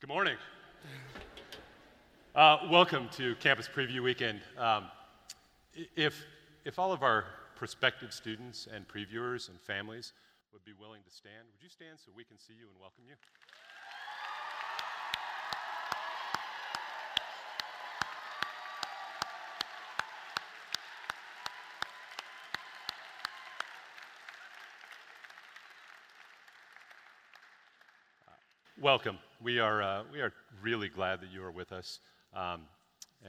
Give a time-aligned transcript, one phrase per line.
[0.00, 0.36] Good morning.
[2.32, 4.42] Uh, welcome to Campus Preview Weekend.
[4.56, 4.84] Um,
[5.96, 6.24] if,
[6.64, 7.24] if all of our
[7.56, 10.12] prospective students and previewers and families
[10.52, 13.02] would be willing to stand, would you stand so we can see you and welcome
[13.08, 13.16] you?
[28.80, 29.18] Welcome.
[29.40, 32.00] We are, uh, we are really glad that you are with us.
[32.34, 32.62] Um,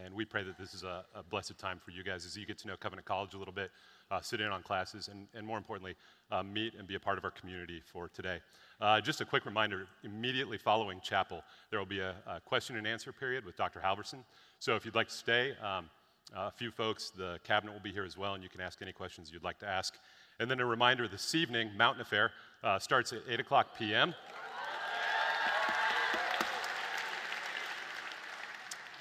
[0.03, 2.47] and we pray that this is a, a, blessed time for you guys as you
[2.47, 3.69] get to know Covenant College a little bit,
[4.09, 5.95] uh, sit in on classes, and, and more importantly,
[6.31, 8.39] uh, meet and be a part of our community for today.
[8.81, 12.87] Uh, just a quick reminder immediately following chapel, there will be a, a, question and
[12.87, 13.79] answer period with Dr.
[13.79, 14.23] Halvorson.
[14.57, 15.91] So if you'd like to stay, um,
[16.35, 18.93] a few folks, the cabinet will be here as well, and you can ask any
[18.93, 19.95] questions you'd like to ask.
[20.39, 22.31] And then a reminder this evening, Mountain Affair
[22.63, 24.15] uh, starts at 8 o'clock p.m.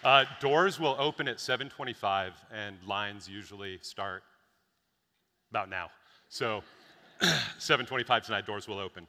[0.08, 4.24] Uh, doors will open at 7:25, and lines usually start
[5.50, 5.90] about now.
[6.30, 6.62] So
[7.58, 9.06] 7:25 tonight, doors will open.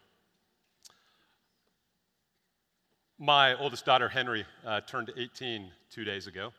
[3.17, 6.51] My oldest daughter, Henry, uh, turned 18 two days ago,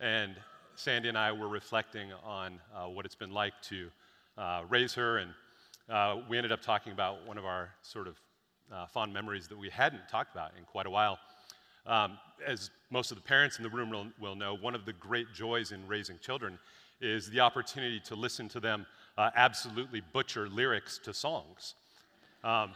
[0.00, 0.34] and
[0.74, 3.88] Sandy and I were reflecting on uh, what it's been like to
[4.36, 5.32] uh, raise her, and
[5.88, 8.20] uh, we ended up talking about one of our sort of
[8.72, 11.20] uh, fond memories that we hadn't talked about in quite a while.
[11.86, 14.92] Um, as most of the parents in the room will, will, know, one of the
[14.94, 16.58] great joys in raising children
[17.00, 18.86] is the opportunity to listen to them
[19.16, 21.74] uh, absolutely butcher lyrics to songs.
[22.44, 22.72] Um,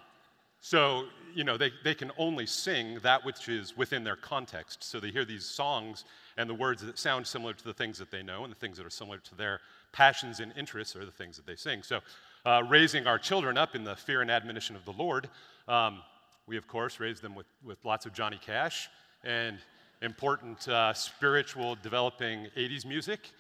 [0.61, 4.83] so, you know, they, they can only sing that which is within their context.
[4.83, 6.05] So they hear these songs
[6.39, 8.79] and the words that sound similar to the things that they know and the things
[8.79, 9.61] that are similar to their
[9.93, 11.83] passions and interests are the things that they sing.
[11.83, 12.01] So,
[12.47, 15.29] uh, raising our children up in the fear and admonition of the Lord,
[15.69, 16.03] um,
[16.47, 18.89] we, of course, raised them with, with lots of Johnny Cash
[19.25, 19.59] and
[20.03, 23.31] important uh, spiritual developing 80s music.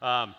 [0.00, 0.34] Um,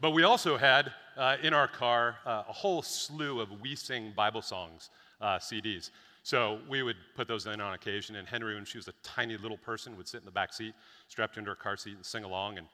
[0.00, 4.12] but we also had uh, in our car uh, a whole slew of We Sing
[4.16, 4.90] Bible Songs
[5.20, 5.90] uh, CDs.
[6.22, 9.36] So we would put those in on occasion, and Henry, when she was a tiny
[9.36, 10.74] little person, would sit in the back seat,
[11.08, 12.58] strapped into her car seat, and sing along.
[12.58, 12.66] And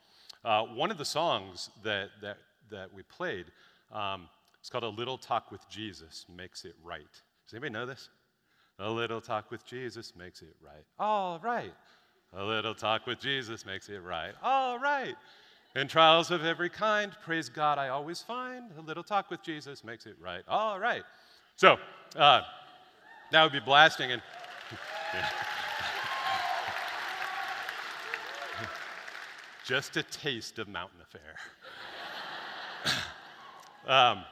[0.45, 2.39] uh, one of the songs that, that,
[2.71, 3.47] that we played,
[3.93, 4.29] um,
[4.59, 7.03] it's called A Little Talk with Jesus Makes It Right.
[7.47, 8.09] Does anybody know this?
[8.79, 10.85] A little talk with Jesus makes it right.
[10.99, 11.73] All right.
[12.37, 14.33] A little talk with Jesus makes it right.
[14.43, 15.15] All right.
[15.77, 19.85] In trials of every kind, praise God, I always find a little talk with Jesus
[19.85, 20.43] makes it right.
[20.49, 21.03] All right.
[21.57, 21.77] So,
[22.17, 22.43] uh,
[23.33, 24.23] that would be blasting and.
[29.65, 31.37] Just a taste of Mountain Affair.
[33.87, 34.25] um,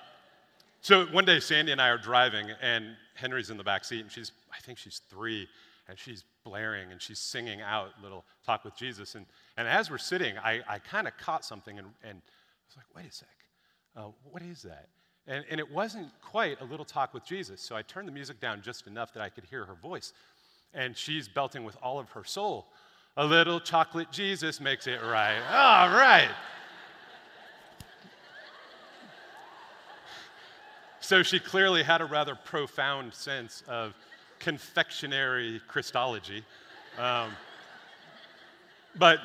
[0.83, 4.13] so one day, Sandy and I are driving, and Henry's in the back seat, and
[4.13, 5.49] she's, I think she's three,
[5.89, 9.15] and she's blaring and she's singing out little talk with Jesus.
[9.15, 9.27] And,
[9.57, 12.87] and as we're sitting, I, I kind of caught something and, and I was like,
[12.95, 13.29] wait a sec,
[13.97, 14.89] uh, what is that?
[15.27, 17.61] And, and it wasn't quite a little talk with Jesus.
[17.61, 20.13] So I turned the music down just enough that I could hear her voice.
[20.75, 22.67] And she's belting with all of her soul.
[23.17, 25.39] A little chocolate Jesus makes it right.
[25.51, 26.31] All right.
[31.03, 33.93] So she clearly had a rather profound sense of
[34.39, 36.45] confectionery Christology.
[36.97, 37.33] Um,
[38.97, 39.19] but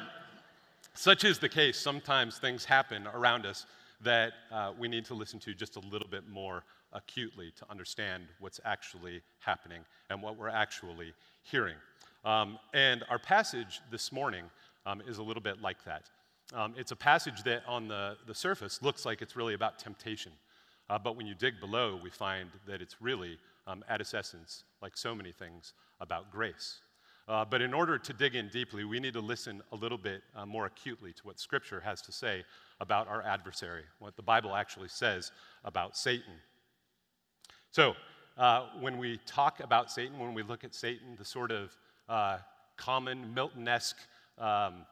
[0.95, 1.77] such is the case.
[1.77, 3.67] Sometimes things happen around us
[4.01, 8.23] that uh, we need to listen to just a little bit more acutely to understand
[8.39, 11.13] what's actually happening and what we're actually
[11.43, 11.75] hearing.
[12.25, 14.45] Um, and our passage this morning
[14.87, 16.09] um, is a little bit like that.
[16.55, 20.31] Um, it's a passage that on the, the surface looks like it's really about temptation.
[20.89, 24.63] Uh, but when you dig below, we find that it's really, um, at its essence,
[24.81, 26.79] like so many things, about grace.
[27.27, 30.21] Uh, but in order to dig in deeply, we need to listen a little bit
[30.35, 32.43] uh, more acutely to what Scripture has to say
[32.79, 35.31] about our adversary, what the Bible actually says
[35.65, 36.33] about Satan.
[37.71, 37.95] So,
[38.37, 41.75] uh, when we talk about Satan, when we look at Satan, the sort of
[42.07, 42.37] uh,
[42.77, 43.97] common Milton esque
[44.37, 44.85] um,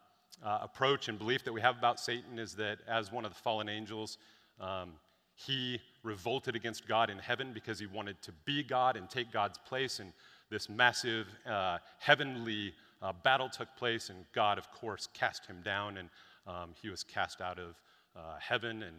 [0.44, 3.40] uh, approach and belief that we have about Satan is that as one of the
[3.40, 4.18] fallen angels,
[4.60, 4.94] um,
[5.36, 9.58] he revolted against God in heaven because he wanted to be God and take God's
[9.58, 10.00] place.
[10.00, 10.14] And
[10.50, 15.98] this massive uh, heavenly uh, battle took place, and God, of course, cast him down,
[15.98, 16.10] and
[16.48, 17.76] um, he was cast out of
[18.16, 18.96] uh, heaven, and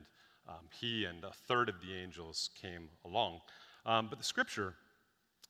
[0.49, 3.41] um, he and a third of the angels came along.
[3.87, 4.75] Um, but the scripture,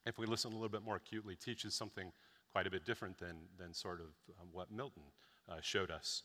[0.06, 2.12] if we listen a little bit more acutely, teaches something
[2.52, 4.06] quite a bit different than, than sort of
[4.40, 5.02] um, what Milton
[5.50, 6.22] uh, showed us.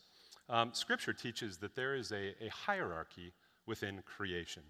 [0.48, 3.32] Um, scripture teaches that there is a, a hierarchy
[3.66, 4.62] within creation.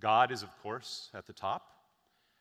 [0.00, 1.68] God is, of course, at the top,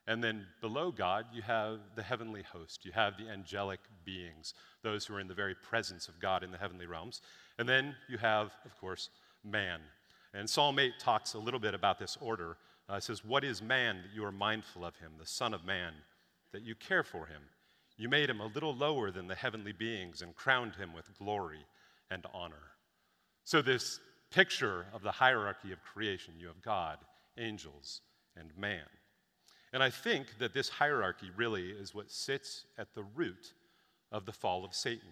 [0.07, 2.83] And then below God, you have the heavenly host.
[2.85, 6.51] You have the angelic beings, those who are in the very presence of God in
[6.51, 7.21] the heavenly realms.
[7.59, 9.11] And then you have, of course,
[9.43, 9.79] man.
[10.33, 12.57] And Psalm 8 talks a little bit about this order.
[12.89, 15.65] Uh, it says, What is man that you are mindful of him, the Son of
[15.65, 15.93] Man,
[16.51, 17.43] that you care for him?
[17.95, 21.65] You made him a little lower than the heavenly beings and crowned him with glory
[22.09, 22.71] and honor.
[23.43, 23.99] So, this
[24.31, 26.97] picture of the hierarchy of creation you have God,
[27.37, 28.01] angels,
[28.35, 28.85] and man.
[29.73, 33.53] And I think that this hierarchy really is what sits at the root
[34.11, 35.09] of the fall of Satan.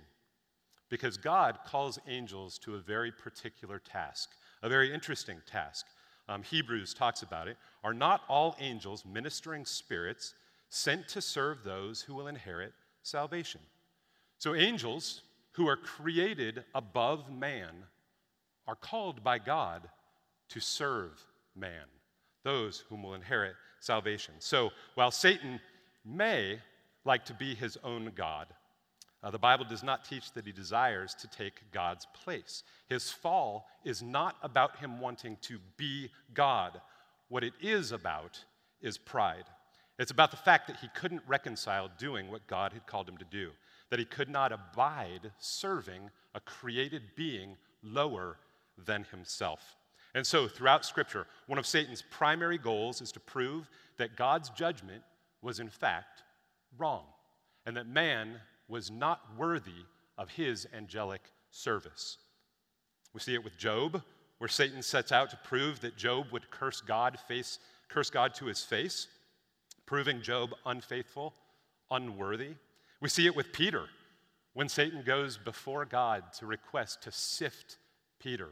[0.89, 4.29] Because God calls angels to a very particular task,
[4.63, 5.85] a very interesting task.
[6.27, 7.57] Um, Hebrews talks about it.
[7.83, 10.33] Are not all angels ministering spirits
[10.69, 12.73] sent to serve those who will inherit
[13.03, 13.61] salvation?
[14.37, 15.21] So, angels
[15.53, 17.83] who are created above man
[18.69, 19.89] are called by God
[20.47, 21.25] to serve
[21.55, 21.87] man,
[22.43, 24.35] those whom will inherit salvation.
[24.37, 25.59] So while Satan
[26.05, 26.59] may
[27.03, 28.45] like to be his own God,
[29.23, 32.61] uh, the Bible does not teach that he desires to take God's place.
[32.87, 36.79] His fall is not about him wanting to be God.
[37.27, 38.45] What it is about
[38.83, 39.45] is pride.
[39.97, 43.25] It's about the fact that he couldn't reconcile doing what God had called him to
[43.25, 43.49] do,
[43.89, 48.37] that he could not abide serving a created being lower
[48.85, 49.75] than himself.
[50.15, 55.03] And so, throughout Scripture, one of Satan's primary goals is to prove that God's judgment
[55.41, 56.23] was, in fact,
[56.77, 57.03] wrong,
[57.65, 59.85] and that man was not worthy
[60.17, 61.21] of his angelic
[61.51, 62.17] service.
[63.13, 64.01] We see it with Job,
[64.39, 68.45] where Satan sets out to prove that Job would curse God, face, curse God to
[68.45, 69.07] his face,
[69.85, 71.33] proving Job unfaithful,
[71.91, 72.51] unworthy.
[72.99, 73.85] We see it with Peter,
[74.53, 77.77] when Satan goes before God to request to sift
[78.19, 78.49] Peter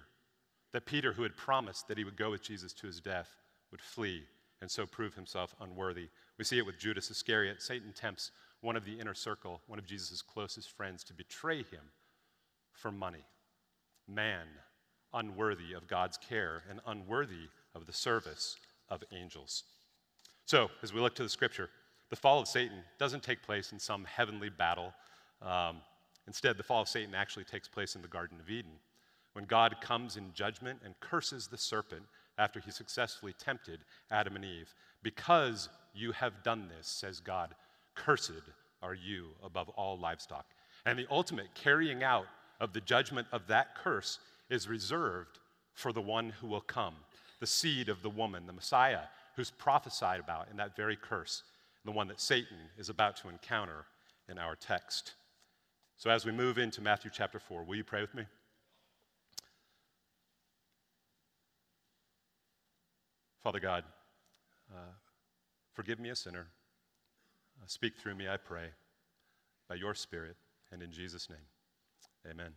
[0.77, 3.35] that Peter, who had promised that he would go with Jesus to his death,
[3.71, 4.21] would flee
[4.62, 6.07] and so prove himself unworthy.
[6.38, 7.63] We see it with Judas Iscariot.
[7.63, 8.29] Satan tempts
[8.62, 11.81] one of the inner circle, one of Jesus' closest friends, to betray him
[12.74, 13.25] for money.
[14.07, 14.45] Man,
[15.15, 18.56] unworthy of God's care and unworthy of the service
[18.88, 19.63] of angels.
[20.45, 21.71] So, as we look to the scripture,
[22.12, 24.94] the fall of Satan doesn't take place in some heavenly battle.
[25.41, 25.77] Um,
[26.27, 28.73] instead, the fall of Satan actually takes place in the Garden of Eden
[29.38, 32.01] when God comes in judgment and curses the serpent
[32.39, 34.74] after he successfully tempted Adam and Eve.
[35.04, 37.54] Because you have done this, says God,
[37.94, 38.31] cursed
[38.81, 40.48] are you above all livestock.
[40.88, 42.25] And the ultimate carrying out
[42.60, 44.18] of the judgment of that curse
[44.50, 45.38] is reserved
[45.75, 46.95] for the one who will come,
[47.40, 49.01] the seed of the woman, the Messiah,
[49.36, 51.44] who's prophesied about in that very curse,
[51.86, 53.86] the one that Satan is about to encounter
[54.28, 55.13] in our text.
[55.95, 58.25] So, as we move into Matthew chapter 4, will you pray with me?
[63.44, 63.84] Father God,
[64.74, 64.94] uh,
[65.74, 66.48] forgive me a sinner.
[67.62, 68.68] Uh, speak through me, I pray,
[69.69, 70.36] by your Spirit,
[70.72, 71.39] and in Jesus' name.
[72.30, 72.51] Amen.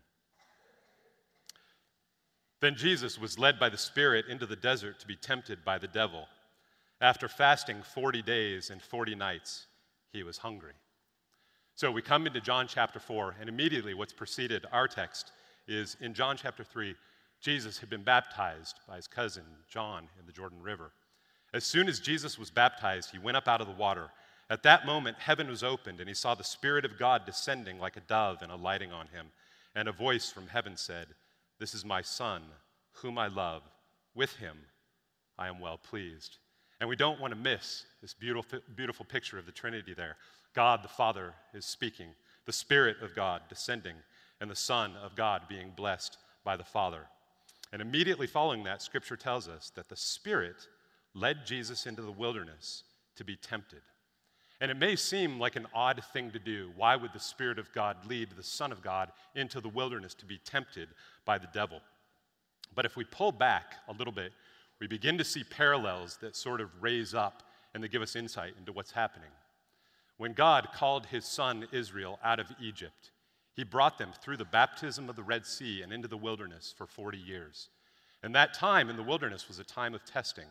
[2.61, 5.89] Then Jesus was led by the Spirit into the desert to be tempted by the
[5.89, 6.27] devil.
[7.01, 9.67] After fasting 40 days and 40 nights,
[10.13, 10.75] he was hungry.
[11.75, 15.33] So we come into John chapter 4, and immediately what's preceded our text
[15.67, 16.95] is in John chapter 3,
[17.41, 20.93] Jesus had been baptized by his cousin John in the Jordan River.
[21.53, 24.11] As soon as Jesus was baptized, he went up out of the water.
[24.51, 27.97] At that moment, heaven was opened, and he saw the Spirit of God descending like
[27.97, 29.27] a dove and alighting on him.
[29.75, 31.07] And a voice from heaven said,
[31.59, 32.43] This is my Son,
[32.95, 33.63] whom I love.
[34.15, 34.57] With him
[35.39, 36.39] I am well pleased.
[36.81, 40.17] And we don't want to miss this beautiful, beautiful picture of the Trinity there.
[40.55, 42.09] God the Father is speaking,
[42.47, 43.97] the Spirit of God descending,
[44.41, 47.07] and the Son of God being blessed by the Father.
[47.73, 50.67] And immediately following that, Scripture tells us that the Spirit
[51.15, 52.85] led Jesus into the wilderness
[53.17, 53.83] to be tempted.
[54.61, 56.71] And it may seem like an odd thing to do.
[56.77, 60.27] Why would the Spirit of God lead the Son of God into the wilderness to
[60.27, 60.89] be tempted
[61.25, 61.81] by the devil?
[62.75, 64.33] But if we pull back a little bit,
[64.81, 68.55] we begin to see parallels that sort of raise up and they give us insight
[68.59, 69.31] into what's happening.
[70.19, 73.11] When God called his son Israel out of Egypt,
[73.55, 76.87] he brought them through the baptism of the Red Sea and into the wilderness for
[76.87, 77.69] 40 years.
[78.23, 80.47] And that time in the wilderness was a time of testing,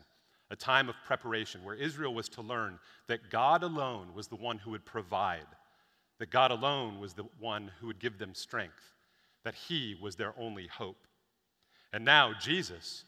[0.50, 4.58] a time of preparation where Israel was to learn that God alone was the one
[4.58, 5.46] who would provide,
[6.18, 8.94] that God alone was the one who would give them strength,
[9.44, 11.06] that He was their only hope.
[11.92, 13.04] And now Jesus,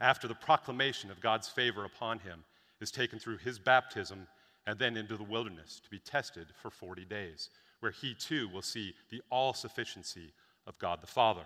[0.00, 2.44] after the proclamation of God's favor upon him,
[2.80, 4.26] is taken through his baptism
[4.66, 7.50] and then into the wilderness to be tested for 40 days
[7.86, 10.32] where he too will see the all sufficiency
[10.66, 11.44] of God the Father.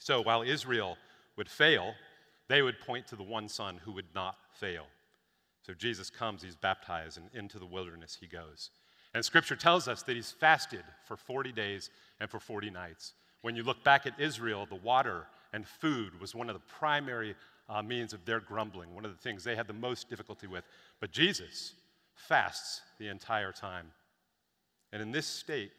[0.00, 0.96] So while Israel
[1.36, 1.94] would fail,
[2.48, 4.86] they would point to the one son who would not fail.
[5.62, 8.70] So Jesus comes, he's baptized, and into the wilderness he goes.
[9.14, 13.12] And scripture tells us that he's fasted for 40 days and for 40 nights.
[13.42, 17.36] When you look back at Israel, the water and food was one of the primary
[17.68, 20.64] uh, means of their grumbling, one of the things they had the most difficulty with.
[20.98, 21.74] But Jesus
[22.16, 23.92] fasts the entire time.
[24.92, 25.72] And in this state,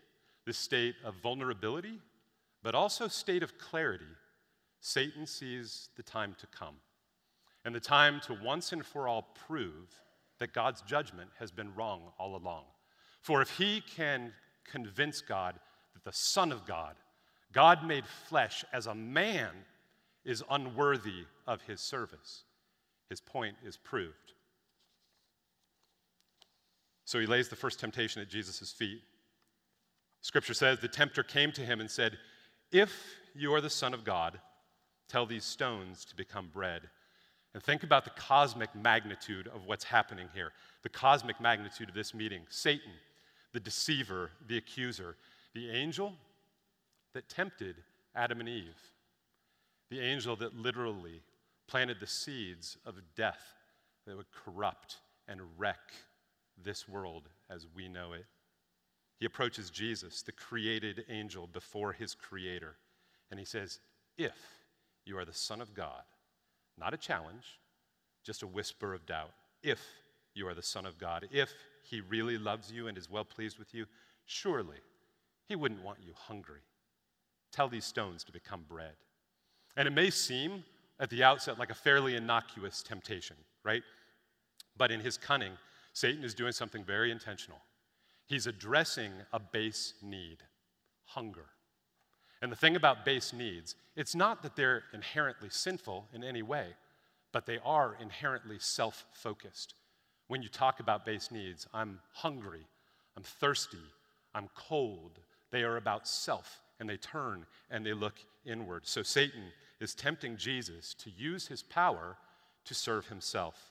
[0.46, 2.00] this state of vulnerability,
[2.64, 4.06] but also state of clarity,
[4.80, 6.76] Satan sees the time to come
[7.64, 10.02] and the time to once and for all prove
[10.40, 12.64] that God's judgment has been wrong all along.
[13.22, 15.56] For if he can convince God
[15.94, 16.96] that the Son of God,
[17.54, 19.50] God made flesh as a man,
[20.24, 22.44] is unworthy of his service,
[23.10, 24.34] his point is proved.
[27.12, 29.02] So he lays the first temptation at Jesus' feet.
[30.22, 32.18] Scripture says the tempter came to him and said,
[32.72, 32.94] If
[33.36, 34.40] you are the Son of God,
[35.10, 36.84] tell these stones to become bread.
[37.54, 40.54] And think about the cosmic magnitude of what's happening here,
[40.84, 42.44] the cosmic magnitude of this meeting.
[42.48, 42.94] Satan,
[43.52, 45.18] the deceiver, the accuser,
[45.54, 46.14] the angel
[47.14, 47.76] that tempted
[48.16, 48.80] Adam and Eve,
[49.90, 51.22] the angel that literally
[51.68, 53.54] planted the seeds of death
[54.08, 55.92] that would corrupt and wreck
[56.64, 58.26] this world as we know it.
[59.20, 62.76] He approaches Jesus, the created angel, before his creator,
[63.30, 63.80] and he says,
[64.18, 64.36] If
[65.06, 66.04] you are the Son of God,
[66.78, 67.60] not a challenge,
[68.24, 69.32] just a whisper of doubt.
[69.64, 69.82] If
[70.34, 71.52] you are the Son of God, if
[71.84, 73.86] He really loves you and is well pleased with you,
[74.26, 74.78] surely
[75.48, 76.62] He wouldn't want you hungry.
[77.52, 78.94] Tell these stones to become bread.
[79.76, 80.64] And it may seem
[81.00, 83.84] at the outset like a fairly innocuous temptation, right?
[84.78, 85.54] But in his cunning,
[85.94, 87.60] Satan is doing something very intentional.
[88.26, 90.38] He's addressing a base need
[91.06, 91.48] hunger.
[92.42, 96.68] And the thing about base needs, it's not that they're inherently sinful in any way,
[97.32, 99.76] but they are inherently self focused.
[100.28, 102.66] When you talk about base needs, I'm hungry,
[103.18, 103.78] I'm thirsty,
[104.34, 105.20] I'm cold,
[105.52, 108.88] they are about self, and they turn and they look inward.
[108.88, 109.44] So Satan
[109.80, 112.16] is tempting Jesus to use his power
[112.66, 113.71] to serve himself.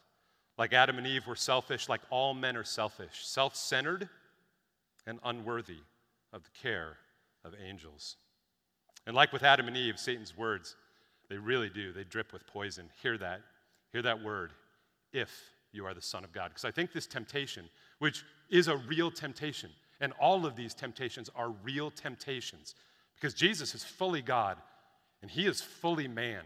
[0.60, 4.10] Like Adam and Eve were selfish, like all men are selfish, self centered,
[5.06, 5.78] and unworthy
[6.34, 6.98] of the care
[7.46, 8.16] of angels.
[9.06, 10.76] And like with Adam and Eve, Satan's words,
[11.30, 12.90] they really do, they drip with poison.
[13.02, 13.40] Hear that.
[13.90, 14.52] Hear that word,
[15.14, 15.30] if
[15.72, 16.48] you are the Son of God.
[16.48, 17.64] Because I think this temptation,
[17.98, 22.74] which is a real temptation, and all of these temptations are real temptations,
[23.14, 24.58] because Jesus is fully God
[25.22, 26.42] and he is fully man.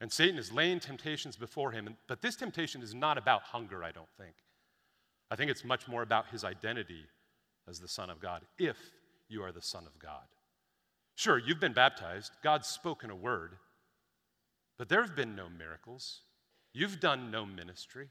[0.00, 1.96] And Satan is laying temptations before him.
[2.06, 4.34] But this temptation is not about hunger, I don't think.
[5.30, 7.06] I think it's much more about his identity
[7.68, 8.76] as the Son of God, if
[9.28, 10.26] you are the Son of God.
[11.16, 13.56] Sure, you've been baptized, God's spoken a word,
[14.78, 16.20] but there have been no miracles.
[16.72, 18.08] You've done no ministry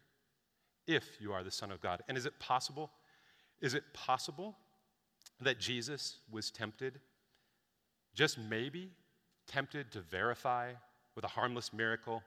[0.87, 2.01] if you are the Son of God.
[2.09, 2.91] And is it possible?
[3.61, 4.57] Is it possible
[5.39, 6.99] that Jesus was tempted,
[8.13, 8.89] just maybe
[9.47, 10.71] tempted to verify
[11.15, 12.23] with a harmless miracle,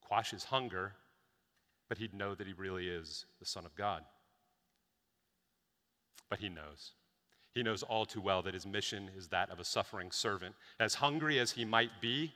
[0.00, 0.92] quash his hunger,
[1.88, 4.02] but he'd know that he really is the Son of God?
[6.30, 6.92] But he knows.
[7.54, 10.54] He knows all too well that his mission is that of a suffering servant.
[10.80, 12.32] As hungry as he might be,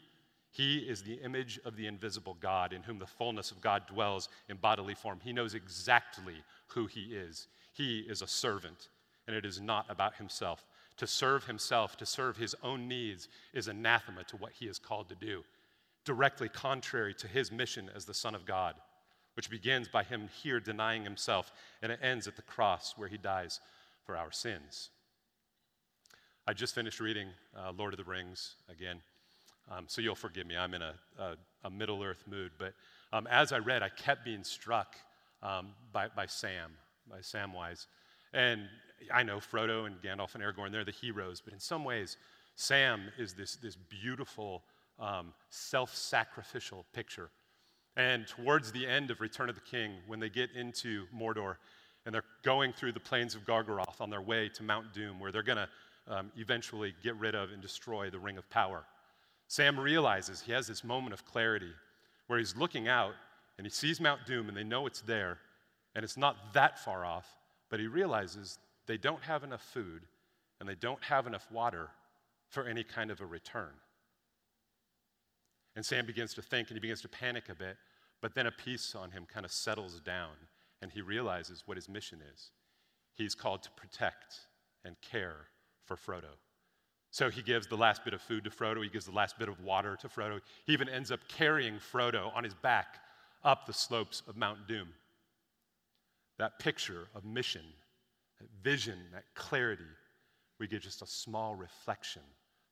[0.51, 4.29] he is the image of the invisible God in whom the fullness of God dwells
[4.49, 5.21] in bodily form.
[5.23, 6.37] He knows exactly
[6.69, 7.49] who he is.
[7.75, 8.89] He is a servant,
[9.27, 10.65] and it is not about himself.
[10.99, 15.09] To serve himself, to serve his own needs, is anathema to what he is called
[15.09, 15.45] to do,
[16.05, 18.75] directly contrary to his mission as the Son of God,
[19.35, 21.53] which begins by him here denying himself,
[21.83, 23.61] and it ends at the cross where he dies
[24.05, 24.91] for our sins.
[26.49, 29.01] I just finished reading uh, Lord of the Rings again,
[29.71, 30.57] um, so you'll forgive me.
[30.57, 32.53] I'm in a, a, a Middle Earth mood.
[32.59, 32.75] But
[33.13, 34.97] um, as I read, I kept being struck
[35.43, 36.73] um, by, by Sam,
[37.09, 37.87] by Samwise.
[38.33, 38.63] And
[39.13, 42.17] I know Frodo and Gandalf and Aragorn, they're the heroes, but in some ways,
[42.57, 44.65] Sam is this, this beautiful,
[44.99, 47.31] um, self sacrificial picture.
[47.97, 51.57] And towards the end of Return of the King, when they get into Mordor
[52.07, 55.33] and they're going through the plains of Gorgoroth on their way to Mount Doom, where
[55.33, 55.69] they're going to
[56.09, 58.85] um, eventually get rid of and destroy the Ring of Power.
[59.49, 61.73] Sam realizes he has this moment of clarity
[62.27, 63.15] where he's looking out
[63.57, 65.39] and he sees Mount Doom and they know it's there
[65.95, 67.27] and it's not that far off,
[67.71, 70.03] but he realizes they don't have enough food
[70.59, 71.91] and they don't have enough water
[72.49, 73.75] for any kind of a return.
[75.77, 77.77] And Sam begins to think and he begins to panic a bit,
[78.21, 80.33] but then a peace on him kind of settles down
[80.83, 82.51] and he realizes what his mission is.
[83.15, 84.47] He's called to protect
[84.85, 85.47] and care
[85.85, 86.35] for Frodo.
[87.11, 89.49] So he gives the last bit of food to Frodo, he gives the last bit
[89.49, 90.41] of water to Frodo.
[90.67, 93.01] He even ends up carrying Frodo on his back
[93.45, 94.89] up the slopes of Mount Doom.
[96.39, 97.65] That picture of mission,
[98.41, 99.85] that vision, that clarity,
[100.59, 102.23] we get just a small reflection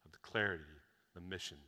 [0.04, 0.64] of the clarity,
[1.14, 1.58] the mission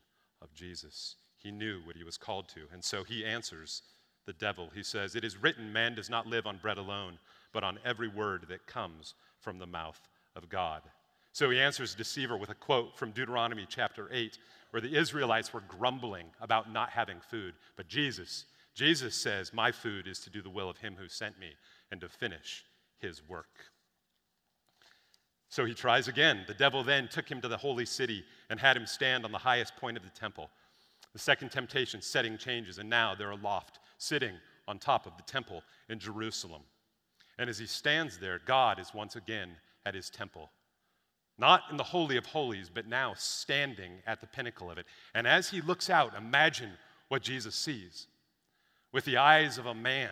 [0.43, 1.17] of Jesus.
[1.37, 3.83] He knew what he was called to, and so he answers
[4.26, 4.69] the devil.
[4.75, 7.19] He says, It is written, man does not live on bread alone,
[7.52, 10.00] but on every word that comes from the mouth
[10.37, 10.83] of God.
[11.33, 14.38] So he answers the deceiver with a quote from Deuteronomy chapter 8,
[14.71, 17.55] where the Israelites were grumbling about not having food.
[17.76, 21.38] But Jesus, Jesus says, My food is to do the will of him who sent
[21.38, 21.52] me
[21.90, 22.64] and to finish
[22.99, 23.71] his work.
[25.49, 26.45] So he tries again.
[26.47, 29.38] The devil then took him to the holy city and had him stand on the
[29.38, 30.50] highest point of the temple.
[31.12, 34.35] The second temptation, setting changes, and now they're aloft, sitting
[34.67, 36.62] on top of the temple in Jerusalem.
[37.38, 39.50] And as he stands there, God is once again
[39.87, 40.50] at his temple.
[41.38, 44.87] Not in the Holy of Holies, but now standing at the pinnacle of it.
[45.14, 46.73] And as he looks out, imagine
[47.09, 48.09] what Jesus sees.
[48.93, 50.11] With the eyes of a man,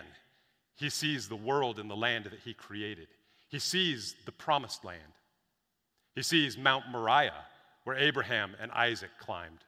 [0.76, 3.08] he sees the world and the land that he created.
[3.48, 5.00] He sees the promised land.
[6.16, 7.44] He sees Mount Moriah,
[7.84, 9.60] where Abraham and Isaac climbed.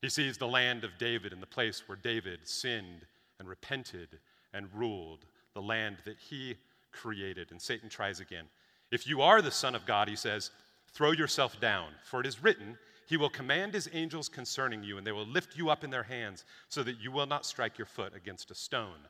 [0.00, 3.06] He sees the land of David and the place where David sinned
[3.40, 4.20] and repented
[4.54, 6.56] and ruled, the land that he
[6.92, 7.50] created.
[7.50, 8.44] And Satan tries again.
[8.92, 10.50] If you are the Son of God, he says,
[10.92, 15.06] throw yourself down, for it is written, He will command His angels concerning you, and
[15.06, 17.86] they will lift you up in their hands, so that you will not strike your
[17.86, 19.00] foot against a stone.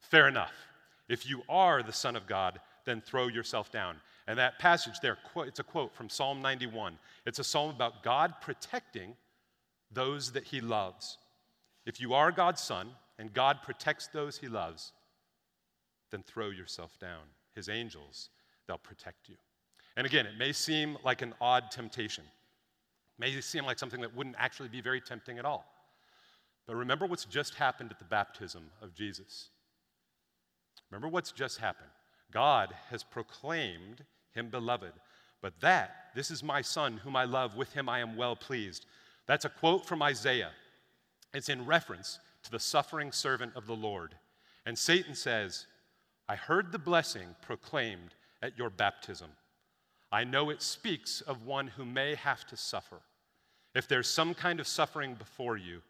[0.00, 0.52] Fair enough.
[1.08, 3.96] If you are the Son of God, then throw yourself down.
[4.28, 6.98] And that passage there, it's a quote from Psalm 91.
[7.24, 9.16] It's a psalm about God protecting
[9.90, 11.16] those that He loves.
[11.86, 14.92] If you are God's Son and God protects those He loves,
[16.10, 17.22] then throw yourself down.
[17.54, 18.28] His angels,
[18.66, 19.36] they'll protect you.
[19.96, 22.24] And again, it may seem like an odd temptation.
[22.24, 25.64] It may seem like something that wouldn't actually be very tempting at all.
[26.66, 29.48] But remember what's just happened at the baptism of Jesus.
[30.90, 31.88] Remember what's just happened.
[32.30, 34.04] God has proclaimed
[34.38, 34.92] him beloved.
[35.40, 38.86] But that, this is my son whom I love, with him I am well pleased.
[39.26, 40.50] That's a quote from Isaiah.
[41.34, 44.14] It's in reference to the suffering servant of the Lord.
[44.64, 45.66] And Satan says,
[46.28, 49.30] I heard the blessing proclaimed at your baptism.
[50.10, 53.00] I know it speaks of one who may have to suffer.
[53.74, 55.82] If there's some kind of suffering before you,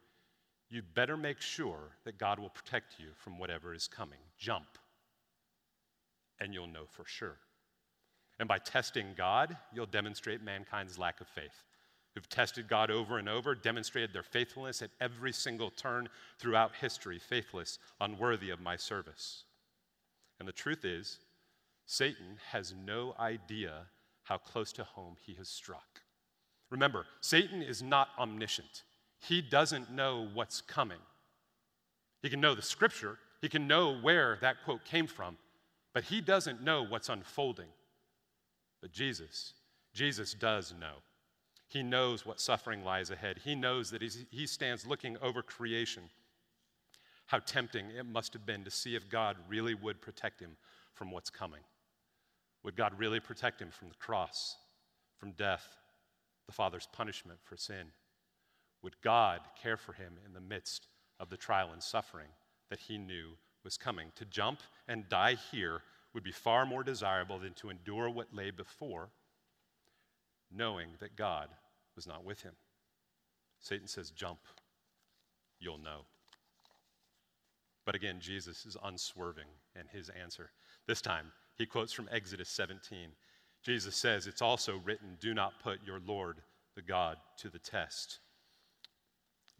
[0.68, 4.18] you'd better make sure that God will protect you from whatever is coming.
[4.36, 4.66] Jump,
[6.40, 7.36] and you'll know for sure.
[8.38, 11.64] And by testing God, you'll demonstrate mankind's lack of faith.
[12.14, 17.18] Who've tested God over and over, demonstrated their faithfulness at every single turn throughout history,
[17.18, 19.44] faithless, unworthy of my service.
[20.38, 21.18] And the truth is,
[21.86, 23.86] Satan has no idea
[24.24, 26.02] how close to home he has struck.
[26.70, 28.82] Remember, Satan is not omniscient,
[29.20, 30.98] he doesn't know what's coming.
[32.22, 35.38] He can know the scripture, he can know where that quote came from,
[35.94, 37.68] but he doesn't know what's unfolding.
[38.80, 39.54] But Jesus,
[39.94, 41.02] Jesus does know.
[41.66, 43.40] He knows what suffering lies ahead.
[43.44, 46.04] He knows that he stands looking over creation.
[47.26, 50.56] How tempting it must have been to see if God really would protect him
[50.94, 51.60] from what's coming.
[52.64, 54.56] Would God really protect him from the cross,
[55.18, 55.76] from death,
[56.46, 57.88] the Father's punishment for sin?
[58.82, 60.86] Would God care for him in the midst
[61.20, 62.28] of the trial and suffering
[62.70, 64.10] that he knew was coming?
[64.16, 65.82] To jump and die here
[66.14, 69.10] would be far more desirable than to endure what lay before,
[70.54, 71.48] knowing that God
[71.94, 72.54] was not with him.
[73.60, 74.38] Satan says, Jump,
[75.60, 76.02] you'll know.
[77.84, 80.50] But again, Jesus is unswerving in his answer.
[80.86, 83.10] This time, he quotes from Exodus 17.
[83.62, 86.36] Jesus says, It's also written, Do not put your Lord,
[86.74, 88.18] the God, to the test.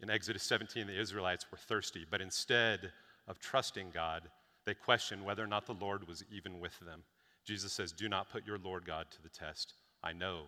[0.01, 2.91] In Exodus 17, the Israelites were thirsty, but instead
[3.27, 4.29] of trusting God,
[4.69, 7.01] they questioned whether or not the Lord was even with them.
[7.43, 9.73] Jesus says, Do not put your Lord God to the test.
[10.03, 10.43] I know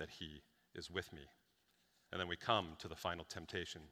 [0.00, 0.42] that he
[0.74, 1.20] is with me.
[2.10, 3.82] And then we come to the final temptation,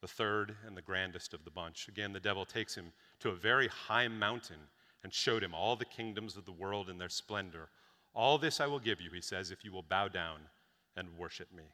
[0.00, 1.88] the third and the grandest of the bunch.
[1.88, 4.60] Again, the devil takes him to a very high mountain
[5.02, 7.68] and showed him all the kingdoms of the world and their splendor.
[8.14, 10.38] All this I will give you, he says, if you will bow down
[10.96, 11.64] and worship me.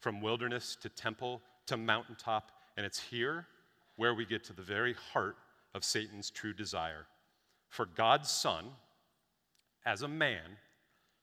[0.00, 3.48] From wilderness to temple to mountaintop, and it's here
[3.96, 5.36] where we get to the very heart
[5.74, 7.06] of Satan's true desire.
[7.68, 8.66] For God's Son,
[9.84, 10.58] as a man,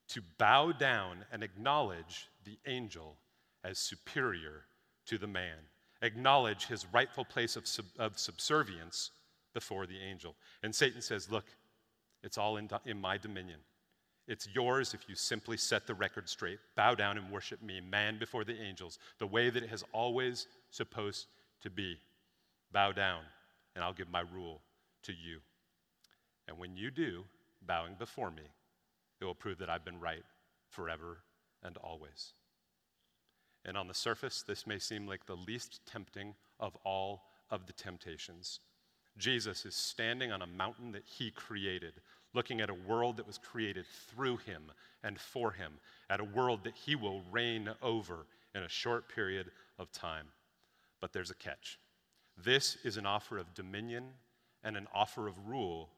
[0.09, 3.15] to bow down and acknowledge the angel
[3.63, 4.65] as superior
[5.05, 5.57] to the man,
[6.01, 9.11] acknowledge his rightful place of, sub- of subservience
[9.53, 10.35] before the angel.
[10.63, 11.45] And Satan says, Look,
[12.23, 13.59] it's all in, in my dominion.
[14.27, 18.19] It's yours if you simply set the record straight, bow down and worship me, man
[18.19, 21.27] before the angels, the way that it has always supposed
[21.61, 21.97] to be.
[22.71, 23.21] Bow down
[23.75, 24.61] and I'll give my rule
[25.03, 25.39] to you.
[26.47, 27.23] And when you do,
[27.65, 28.43] bowing before me,
[29.19, 30.23] it will prove that I've been right
[30.69, 31.19] forever
[31.63, 32.33] and always.
[33.63, 37.73] And on the surface, this may seem like the least tempting of all of the
[37.73, 38.59] temptations.
[39.17, 41.93] Jesus is standing on a mountain that he created,
[42.33, 44.71] looking at a world that was created through him
[45.03, 45.73] and for him,
[46.09, 50.27] at a world that he will reign over in a short period of time.
[50.99, 51.77] But there's a catch.
[52.37, 54.05] This is an offer of dominion
[54.63, 55.89] and an offer of rule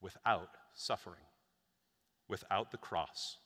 [0.00, 1.24] without suffering,
[2.28, 3.38] without the cross,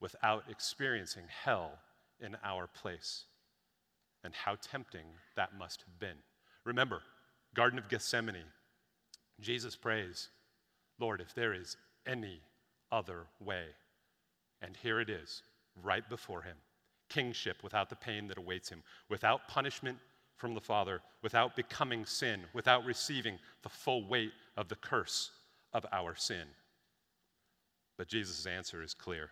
[0.00, 1.78] without experiencing hell
[2.20, 3.24] in our place.
[4.22, 5.04] And how tempting
[5.36, 6.16] that must have been.
[6.64, 7.02] Remember,
[7.54, 8.46] Garden of Gethsemane,
[9.38, 10.30] Jesus prays,
[10.98, 12.40] Lord, if there is any
[12.90, 13.64] other way.
[14.62, 15.42] And here it is,
[15.82, 16.56] right before him
[17.08, 19.98] kingship without the pain that awaits him, without punishment
[20.36, 25.30] from the Father, without becoming sin, without receiving the full weight of the curse
[25.72, 26.46] of our sin.
[27.96, 29.30] But Jesus' answer is clear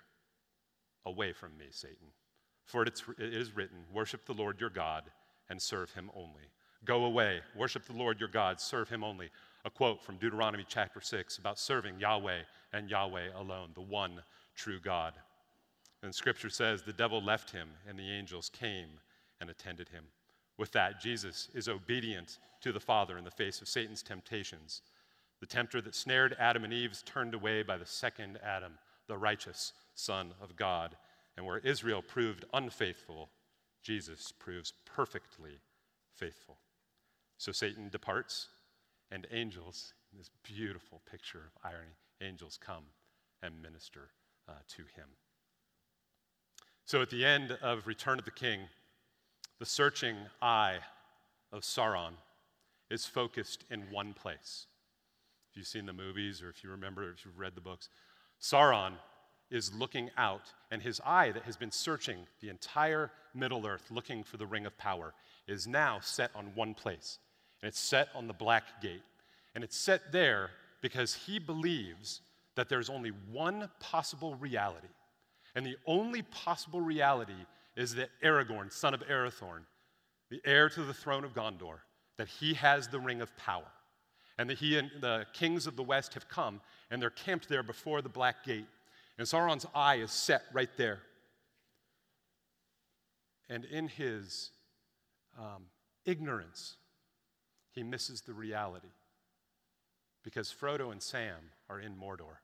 [1.05, 2.07] Away from me, Satan.
[2.65, 5.05] For it is written, Worship the Lord your God
[5.51, 6.45] and serve him only.
[6.85, 9.31] Go away, worship the Lord your God, serve him only.
[9.65, 12.41] A quote from Deuteronomy chapter 6 about serving Yahweh
[12.73, 14.23] and Yahweh alone, the one
[14.55, 15.15] true God.
[16.03, 18.89] And scripture says the devil left him and the angels came
[19.41, 20.05] and attended him.
[20.59, 24.83] With that, Jesus is obedient to the Father in the face of Satan's temptations.
[25.41, 28.75] The tempter that snared Adam and Eve is turned away by the second Adam,
[29.09, 30.97] the righteous Son of God.
[31.37, 33.31] And where Israel proved unfaithful,
[33.83, 35.61] Jesus proves perfectly
[36.15, 36.59] faithful.
[37.39, 38.49] So Satan departs,
[39.11, 42.85] and angels, this beautiful picture of irony, angels come
[43.43, 44.11] and minister
[44.49, 45.09] uh, to him.
[46.85, 48.61] So at the end of Return of the King,
[49.63, 50.79] the searching eye
[51.53, 52.15] of Sauron
[52.91, 54.67] is focused in one place.
[55.49, 57.89] If you've seen the movies or if you remember, if you've read the books,
[58.41, 58.95] Sauron
[59.53, 64.25] is looking out, and his eye that has been searching the entire Middle Earth looking
[64.25, 65.15] for the Ring of Power
[65.47, 67.21] is now set on one place
[67.63, 69.05] and it's set on the black gate.
[69.55, 72.21] And it's set there because he believes
[72.57, 74.89] that there's only one possible reality.
[75.55, 79.65] And the only possible reality is that Aragorn, son of Arathorn,
[80.31, 81.79] the heir to the throne of Gondor,
[82.19, 83.71] that he has the ring of power.
[84.39, 87.63] And that he and the kings of the west have come and they're camped there
[87.63, 88.67] before the black gate.
[89.19, 91.01] And Sauron's eye is set right there.
[93.49, 94.51] And in his
[95.39, 95.65] um,
[96.07, 96.77] ignorance,
[97.73, 98.89] he misses the reality.
[100.25, 102.39] Because Frodo and Sam are in Mordor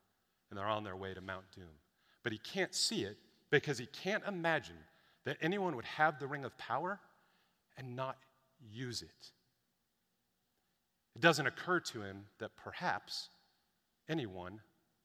[0.51, 1.65] and they're on their way to Mount Doom.
[2.23, 3.17] But he can't see it
[3.51, 4.77] because he can't imagine
[5.25, 7.01] that anyone would have the ring of power
[7.77, 8.17] and not
[8.73, 9.31] use it.
[11.15, 13.29] It doesn't occur to him that perhaps
[14.09, 14.61] anyone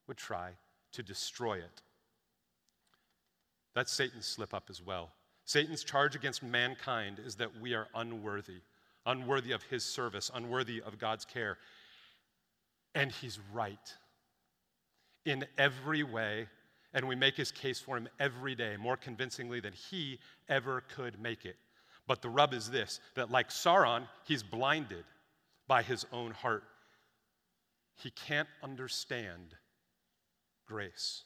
[0.06, 0.52] would try
[0.92, 1.82] to destroy it.
[3.74, 5.10] That's Satan's slip up as well.
[5.44, 8.60] Satan's charge against mankind is that we are unworthy
[9.06, 11.58] unworthy of his service, unworthy of God's care.
[12.94, 13.94] And he's right
[15.24, 16.46] in every way,
[16.94, 21.20] and we make his case for him every day more convincingly than he ever could
[21.20, 21.56] make it.
[22.06, 25.04] But the rub is this that, like Sauron, he's blinded
[25.66, 26.64] by his own heart.
[27.96, 29.54] He can't understand
[30.66, 31.24] grace.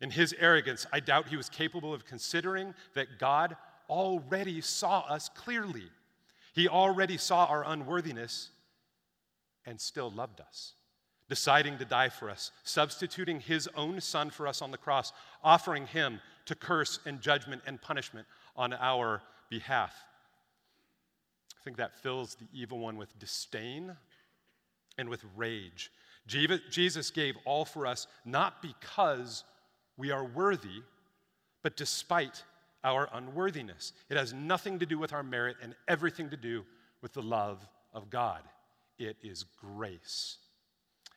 [0.00, 3.56] In his arrogance, I doubt he was capable of considering that God
[3.88, 5.88] already saw us clearly.
[6.52, 8.50] He already saw our unworthiness
[9.66, 10.74] and still loved us,
[11.28, 15.12] deciding to die for us, substituting his own son for us on the cross,
[15.42, 19.94] offering him to curse and judgment and punishment on our behalf.
[21.60, 23.96] I think that fills the evil one with disdain
[24.96, 25.90] and with rage.
[26.26, 29.44] Jesus gave all for us not because
[29.96, 30.82] we are worthy,
[31.62, 32.42] but despite
[32.84, 33.92] our unworthiness.
[34.08, 36.64] It has nothing to do with our merit and everything to do
[37.02, 38.42] with the love of God.
[38.98, 40.36] It is grace.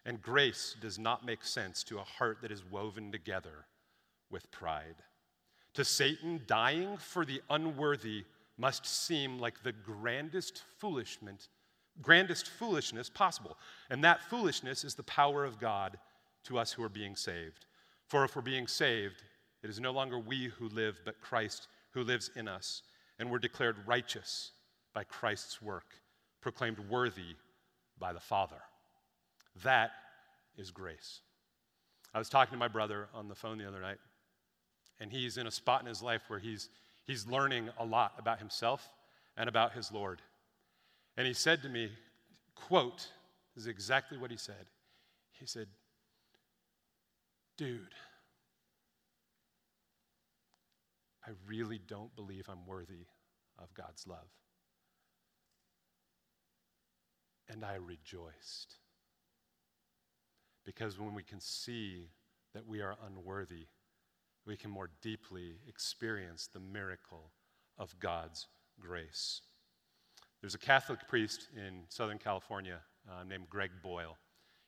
[0.06, 3.66] And grace does not make sense to a heart that is woven together
[4.32, 4.96] with pride.
[5.76, 8.26] To Satan, dying for the unworthy
[8.58, 11.50] must seem like the grandest foolishness,
[12.02, 13.58] grandest foolishness possible.
[13.90, 15.98] And that foolishness is the power of God
[16.46, 17.66] to us who are being saved.
[18.08, 19.24] For if we're being saved,
[19.64, 22.82] it is no longer we who live, but Christ who lives in us.
[23.20, 24.52] And we're declared righteous
[24.94, 25.94] by Christ's work,
[26.42, 27.36] proclaimed worthy
[28.00, 28.62] by the Father.
[29.64, 29.92] That
[30.58, 31.22] is grace.
[32.14, 34.00] I was talking to my brother on the phone the other night,
[35.00, 36.70] and he's in a spot in his life where he's,
[37.06, 38.88] he's learning a lot about himself
[39.38, 40.22] and about his Lord.
[41.18, 41.92] And he said to me,
[42.56, 43.08] quote
[43.56, 44.66] is exactly what he said.
[45.34, 45.68] He said,
[47.58, 47.94] Dude,
[51.26, 53.06] I really don't believe I'm worthy
[53.60, 54.30] of God's love.
[57.50, 58.76] And I rejoiced.
[60.66, 62.10] Because when we can see
[62.54, 63.68] that we are unworthy,
[64.46, 67.32] we can more deeply experience the miracle
[67.78, 68.48] of God's
[68.80, 69.42] grace.
[70.42, 74.18] There's a Catholic priest in Southern California uh, named Greg Boyle.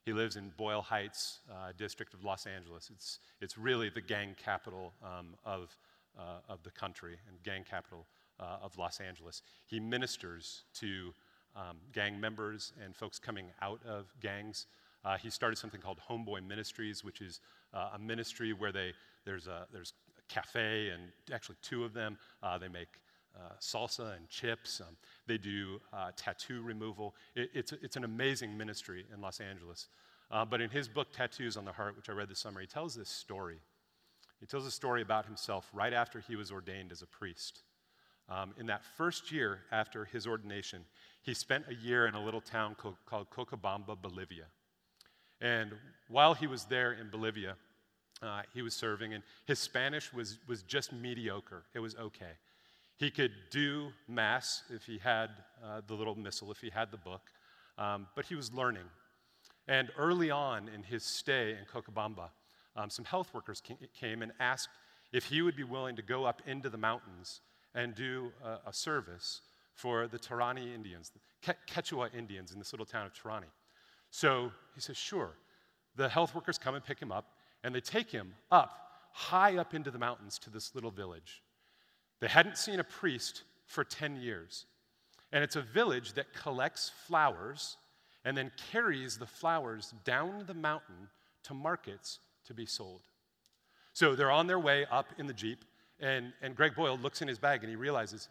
[0.06, 2.92] He lives in Boyle Heights, uh, district of Los Angeles.
[2.94, 5.76] It's, it's really the gang capital um, of,
[6.18, 8.06] uh, of the country and gang capital
[8.40, 9.42] uh, of Los Angeles.
[9.66, 11.14] He ministers to
[11.56, 14.68] um, gang members and folks coming out of gangs.
[15.06, 17.40] Uh, he started something called Homeboy Ministries, which is
[17.74, 18.94] uh, a ministry where they,
[19.26, 22.18] there's, a, there's a cafe, and actually two of them.
[22.42, 23.00] Uh, they make
[23.36, 24.82] uh, salsa and chips.
[24.82, 24.96] Um,
[25.28, 27.16] they do uh, tattoo removal.
[27.36, 29.88] It, it's, it's an amazing ministry in Los Angeles.
[30.32, 32.68] Uh, but in his book, Tattoos on the Heart, which I read this summer, he
[32.68, 33.60] tells this story.
[34.40, 37.62] He tells a story about himself right after he was ordained as a priest.
[38.30, 40.86] Um, in that first year after his ordination,
[41.22, 44.46] he spent a year in a little town called, called Cochabamba, Bolivia.
[45.44, 45.74] And
[46.08, 47.56] while he was there in Bolivia,
[48.22, 51.64] uh, he was serving, and his Spanish was, was just mediocre.
[51.74, 52.32] It was okay.
[52.96, 55.30] He could do Mass if he had
[55.62, 57.30] uh, the little missal, if he had the book,
[57.78, 58.86] um, but he was learning.
[59.68, 62.30] And early on in his stay in Cochabamba,
[62.78, 63.62] um, some health workers
[63.94, 64.70] came and asked
[65.12, 67.42] if he would be willing to go up into the mountains
[67.76, 69.42] and do a, a service
[69.74, 71.12] for the Tarani Indians,
[71.44, 73.52] the Quechua Indians in this little town of Tarani.
[74.14, 75.32] So he says, sure.
[75.96, 78.78] The health workers come and pick him up, and they take him up,
[79.12, 81.42] high up into the mountains to this little village.
[82.20, 84.66] They hadn't seen a priest for 10 years.
[85.32, 87.78] And it's a village that collects flowers
[88.24, 91.10] and then carries the flowers down the mountain
[91.46, 93.02] to markets to be sold.
[93.94, 95.66] So they're on their way up in the Jeep,
[96.00, 98.30] and, and Greg Boyle looks in his bag and he realizes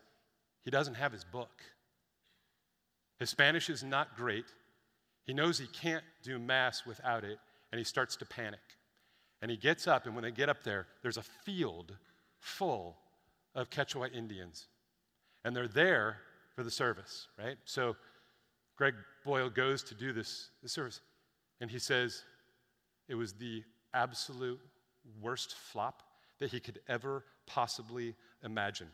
[0.65, 1.61] he doesn't have his book.
[3.19, 4.47] His Spanish is not great.
[5.25, 7.39] He knows he can't do Mass without it,
[7.71, 8.61] and he starts to panic.
[9.41, 11.97] And he gets up, and when they get up there, there's a field
[12.39, 12.97] full
[13.55, 14.67] of Quechua Indians.
[15.45, 16.19] And they're there
[16.55, 17.57] for the service, right?
[17.65, 17.97] So
[18.77, 21.01] Greg Boyle goes to do this, this service,
[21.61, 22.23] and he says
[23.09, 23.63] it was the
[23.95, 24.61] absolute
[25.21, 26.03] worst flop
[26.39, 28.89] that he could ever possibly imagine.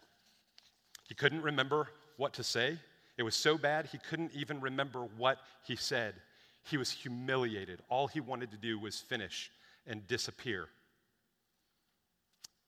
[1.09, 2.79] He couldn't remember what to say.
[3.19, 6.15] It was so bad, he couldn't even remember what he said.
[6.63, 7.81] He was humiliated.
[7.89, 9.51] All he wanted to do was finish
[9.87, 10.69] and disappear.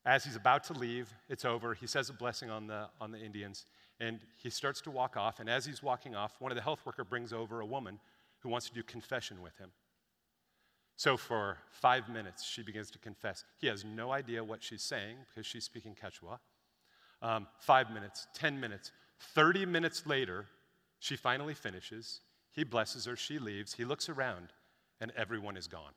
[0.05, 1.73] As he's about to leave, it's over.
[1.73, 3.65] He says a blessing on the, on the Indians,
[3.99, 5.39] and he starts to walk off.
[5.39, 7.99] And as he's walking off, one of the health worker brings over a woman
[8.39, 9.69] who wants to do confession with him.
[10.97, 13.45] So for five minutes, she begins to confess.
[13.59, 16.39] He has no idea what she's saying because she's speaking Quechua.
[17.21, 18.91] Um, five minutes, 10 minutes,
[19.35, 20.45] 30 minutes later,
[20.99, 22.21] she finally finishes.
[22.51, 23.73] He blesses her, she leaves.
[23.73, 24.49] He looks around,
[24.99, 25.93] and everyone is gone.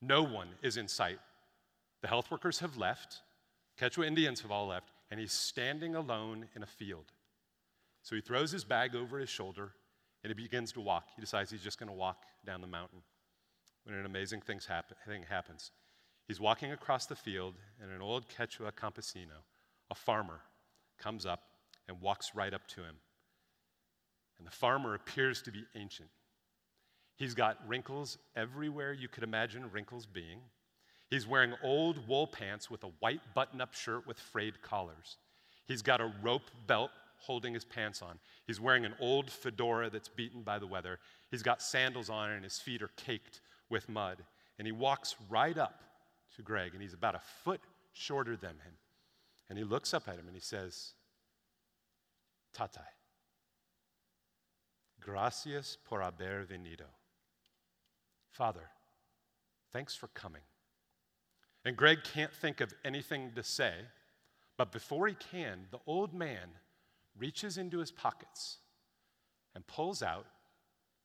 [0.00, 1.18] No one is in sight.
[2.02, 3.22] The health workers have left,
[3.80, 7.12] Quechua Indians have all left, and he's standing alone in a field.
[8.02, 9.72] So he throws his bag over his shoulder
[10.22, 11.08] and he begins to walk.
[11.14, 13.00] He decides he's just going to walk down the mountain.
[13.84, 15.70] When an amazing happen, thing happens,
[16.26, 19.42] he's walking across the field, and an old Quechua campesino,
[19.90, 20.40] a farmer,
[20.98, 21.40] comes up
[21.88, 22.96] and walks right up to him.
[24.38, 26.08] And the farmer appears to be ancient.
[27.16, 30.40] He's got wrinkles everywhere you could imagine wrinkles being.
[31.10, 35.16] He's wearing old wool pants with a white button up shirt with frayed collars.
[35.66, 38.18] He's got a rope belt holding his pants on.
[38.46, 40.98] He's wearing an old fedora that's beaten by the weather.
[41.30, 44.24] He's got sandals on, and his feet are caked with mud.
[44.58, 45.82] And he walks right up
[46.36, 47.60] to Greg, and he's about a foot
[47.92, 48.74] shorter than him.
[49.48, 50.94] And he looks up at him and he says,
[52.54, 52.86] Tatai,
[55.00, 56.86] gracias por haber venido.
[58.30, 58.70] Father,
[59.72, 60.42] thanks for coming.
[61.64, 63.72] And Greg can't think of anything to say,
[64.56, 66.50] but before he can, the old man
[67.18, 68.58] reaches into his pockets
[69.54, 70.26] and pulls out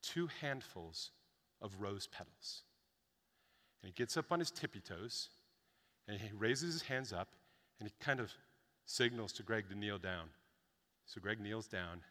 [0.01, 1.11] two handfuls
[1.61, 2.63] of rose petals.
[3.81, 5.29] And he gets up on his tippy toes
[6.07, 7.29] and he raises his hands up
[7.79, 8.31] and he kind of
[8.85, 10.29] signals to Greg to kneel down.
[11.09, 12.01] So Greg kneels down and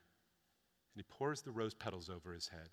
[0.96, 2.68] he pours the rose petals over his head.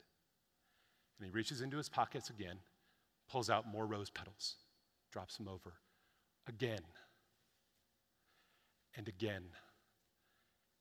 [1.17, 2.57] And he reaches into his pockets again,
[3.29, 4.55] pulls out more rose petals
[5.15, 5.71] drops them over
[6.45, 6.81] again
[8.97, 9.43] and again.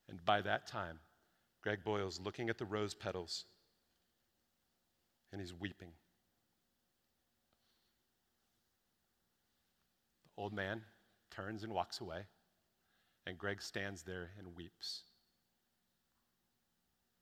[0.08, 0.98] And by that time,
[1.62, 3.44] Greg Boyle's looking at the rose petals
[5.30, 5.92] and he's weeping.
[10.24, 10.80] The old man
[11.30, 12.22] turns and walks away,
[13.24, 15.02] and Greg stands there and weeps.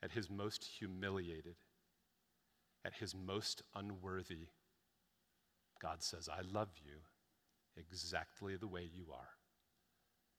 [0.02, 1.56] At his most humiliated,
[2.84, 4.48] at his most unworthy,
[5.80, 6.96] God says, I love you
[7.76, 9.30] exactly the way you are.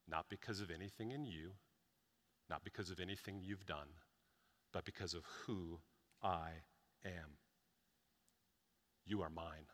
[0.08, 1.52] Not because of anything in you,
[2.50, 3.88] not because of anything you've done,
[4.74, 5.80] but because of who
[6.22, 6.50] I
[7.06, 7.38] am.
[9.06, 9.68] You are mine.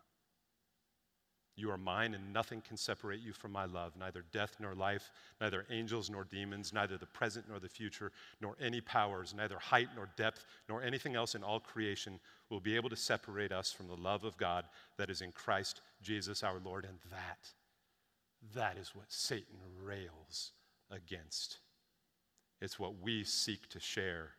[1.56, 5.12] You are mine, and nothing can separate you from my love neither death nor life,
[5.42, 9.90] neither angels nor demons, neither the present nor the future, nor any powers, neither height
[9.96, 13.88] nor depth, nor anything else in all creation will be able to separate us from
[13.88, 14.66] the love of God
[14.98, 16.86] that is in Christ Jesus our Lord.
[16.86, 17.50] And that,
[18.56, 20.52] that is what Satan rails
[20.90, 21.58] against.
[22.62, 24.32] It's what we seek to share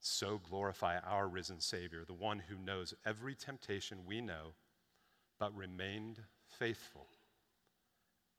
[0.00, 4.54] so glorify our risen Savior, the one who knows every temptation we know,
[5.40, 6.20] but remained
[6.58, 7.08] faithful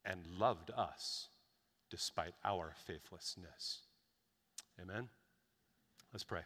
[0.05, 1.27] and loved us
[1.89, 3.79] despite our faithlessness.
[4.79, 5.09] Amen?
[6.13, 6.41] Let's pray.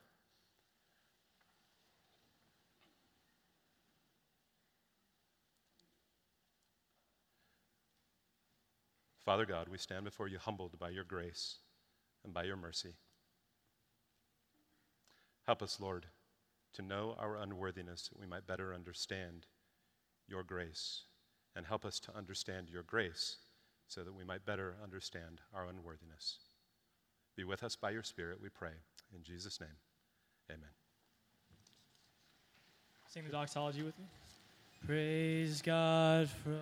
[9.26, 11.56] Father God, we stand before you humbled by your grace
[12.24, 12.94] and by your mercy.
[15.48, 16.06] Help us, Lord,
[16.74, 19.48] to know our unworthiness that we might better understand
[20.28, 21.04] your grace.
[21.56, 23.38] And help us to understand your grace
[23.88, 26.40] so that we might better understand our unworthiness.
[27.36, 28.72] Be with us by your Spirit, we pray.
[29.16, 29.78] In Jesus' name,
[30.50, 30.70] amen.
[33.08, 34.06] Sing the doxology with me.
[34.86, 36.60] Praise God from.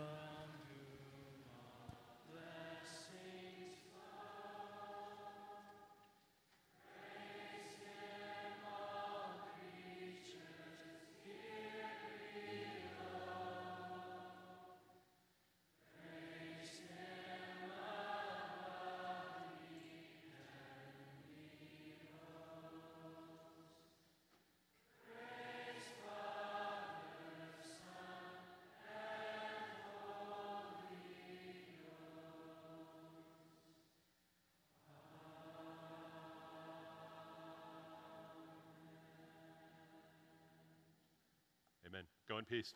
[42.34, 42.74] Go in peace.